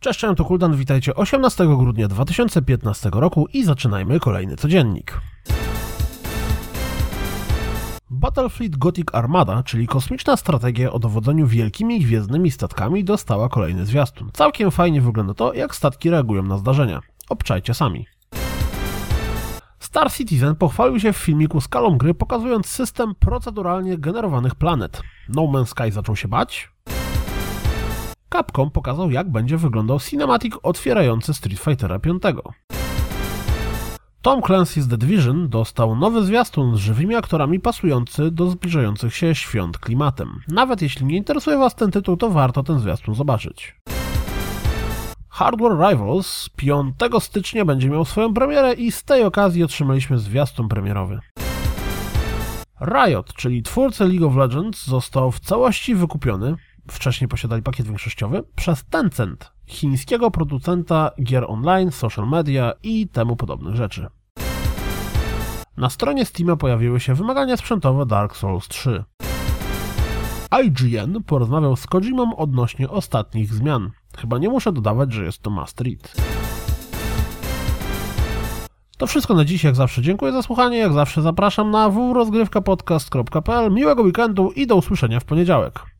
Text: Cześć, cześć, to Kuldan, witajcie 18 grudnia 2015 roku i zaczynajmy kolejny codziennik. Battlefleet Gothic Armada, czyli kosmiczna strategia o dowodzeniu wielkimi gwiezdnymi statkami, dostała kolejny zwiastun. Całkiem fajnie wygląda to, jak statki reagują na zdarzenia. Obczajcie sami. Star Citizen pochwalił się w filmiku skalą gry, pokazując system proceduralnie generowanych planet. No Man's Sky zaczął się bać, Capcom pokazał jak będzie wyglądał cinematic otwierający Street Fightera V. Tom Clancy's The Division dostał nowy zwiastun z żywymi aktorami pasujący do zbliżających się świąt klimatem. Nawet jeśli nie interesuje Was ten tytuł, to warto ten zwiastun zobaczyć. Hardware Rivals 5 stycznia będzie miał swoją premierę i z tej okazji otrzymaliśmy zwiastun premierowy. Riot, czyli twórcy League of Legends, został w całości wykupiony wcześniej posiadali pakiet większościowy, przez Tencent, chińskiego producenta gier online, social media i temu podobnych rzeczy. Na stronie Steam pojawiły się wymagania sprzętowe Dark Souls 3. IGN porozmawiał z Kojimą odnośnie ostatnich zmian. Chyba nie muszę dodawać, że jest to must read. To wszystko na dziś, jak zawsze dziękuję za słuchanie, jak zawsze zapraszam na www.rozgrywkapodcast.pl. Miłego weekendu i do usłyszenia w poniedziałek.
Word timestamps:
Cześć, 0.00 0.20
cześć, 0.20 0.36
to 0.36 0.44
Kuldan, 0.44 0.76
witajcie 0.76 1.14
18 1.14 1.66
grudnia 1.66 2.08
2015 2.08 3.10
roku 3.12 3.46
i 3.52 3.64
zaczynajmy 3.64 4.20
kolejny 4.20 4.56
codziennik. 4.56 5.20
Battlefleet 8.10 8.76
Gothic 8.76 9.06
Armada, 9.12 9.62
czyli 9.62 9.86
kosmiczna 9.86 10.36
strategia 10.36 10.92
o 10.92 10.98
dowodzeniu 10.98 11.46
wielkimi 11.46 12.00
gwiezdnymi 12.00 12.50
statkami, 12.50 13.04
dostała 13.04 13.48
kolejny 13.48 13.86
zwiastun. 13.86 14.30
Całkiem 14.32 14.70
fajnie 14.70 15.00
wygląda 15.00 15.34
to, 15.34 15.54
jak 15.54 15.74
statki 15.74 16.10
reagują 16.10 16.42
na 16.42 16.58
zdarzenia. 16.58 17.00
Obczajcie 17.28 17.74
sami. 17.74 18.06
Star 19.78 20.12
Citizen 20.12 20.56
pochwalił 20.56 21.00
się 21.00 21.12
w 21.12 21.16
filmiku 21.16 21.60
skalą 21.60 21.98
gry, 21.98 22.14
pokazując 22.14 22.66
system 22.66 23.14
proceduralnie 23.14 23.98
generowanych 23.98 24.54
planet. 24.54 25.02
No 25.28 25.42
Man's 25.42 25.66
Sky 25.66 25.92
zaczął 25.92 26.16
się 26.16 26.28
bać, 26.28 26.70
Capcom 28.32 28.70
pokazał 28.70 29.10
jak 29.10 29.30
będzie 29.30 29.56
wyglądał 29.56 30.00
cinematic 30.00 30.54
otwierający 30.62 31.34
Street 31.34 31.60
Fightera 31.60 31.98
V. 31.98 32.32
Tom 34.22 34.40
Clancy's 34.40 34.90
The 34.90 34.98
Division 34.98 35.48
dostał 35.48 35.96
nowy 35.96 36.24
zwiastun 36.24 36.76
z 36.76 36.78
żywymi 36.78 37.14
aktorami 37.14 37.60
pasujący 37.60 38.30
do 38.30 38.50
zbliżających 38.50 39.16
się 39.16 39.34
świąt 39.34 39.78
klimatem. 39.78 40.40
Nawet 40.48 40.82
jeśli 40.82 41.06
nie 41.06 41.16
interesuje 41.16 41.58
Was 41.58 41.74
ten 41.74 41.90
tytuł, 41.90 42.16
to 42.16 42.30
warto 42.30 42.62
ten 42.62 42.78
zwiastun 42.78 43.14
zobaczyć. 43.14 43.76
Hardware 45.28 45.90
Rivals 45.90 46.48
5 46.56 46.94
stycznia 47.20 47.64
będzie 47.64 47.90
miał 47.90 48.04
swoją 48.04 48.34
premierę 48.34 48.72
i 48.74 48.92
z 48.92 49.04
tej 49.04 49.24
okazji 49.24 49.64
otrzymaliśmy 49.64 50.18
zwiastun 50.18 50.68
premierowy. 50.68 51.20
Riot, 52.80 53.34
czyli 53.34 53.62
twórcy 53.62 54.04
League 54.04 54.26
of 54.26 54.36
Legends, 54.36 54.86
został 54.86 55.32
w 55.32 55.40
całości 55.40 55.94
wykupiony 55.94 56.56
wcześniej 56.92 57.28
posiadali 57.28 57.62
pakiet 57.62 57.86
większościowy, 57.86 58.42
przez 58.56 58.84
Tencent, 58.84 59.52
chińskiego 59.66 60.30
producenta 60.30 61.10
gier 61.22 61.44
online, 61.48 61.90
social 61.90 62.28
media 62.28 62.72
i 62.82 63.08
temu 63.08 63.36
podobnych 63.36 63.74
rzeczy. 63.76 64.06
Na 65.76 65.90
stronie 65.90 66.24
Steam 66.24 66.56
pojawiły 66.58 67.00
się 67.00 67.14
wymagania 67.14 67.56
sprzętowe 67.56 68.06
Dark 68.06 68.36
Souls 68.36 68.68
3. 68.68 69.04
IGN 70.64 71.22
porozmawiał 71.26 71.76
z 71.76 71.86
Kojimą 71.86 72.36
odnośnie 72.36 72.90
ostatnich 72.90 73.54
zmian. 73.54 73.90
Chyba 74.18 74.38
nie 74.38 74.48
muszę 74.48 74.72
dodawać, 74.72 75.12
że 75.12 75.24
jest 75.24 75.42
to 75.42 75.50
must 75.50 75.80
read. 75.80 76.14
To 78.98 79.06
wszystko 79.06 79.34
na 79.34 79.44
dziś, 79.44 79.64
jak 79.64 79.76
zawsze 79.76 80.02
dziękuję 80.02 80.32
za 80.32 80.42
słuchanie, 80.42 80.78
jak 80.78 80.92
zawsze 80.92 81.22
zapraszam 81.22 81.70
na 81.70 81.90
www.rozgrywkapodcast.pl. 81.90 83.72
Miłego 83.72 84.02
weekendu 84.02 84.50
i 84.50 84.66
do 84.66 84.76
usłyszenia 84.76 85.20
w 85.20 85.24
poniedziałek. 85.24 85.97